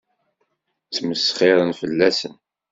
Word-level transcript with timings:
Ttmesxiṛen 0.87 1.71
fell-asen. 1.79 2.35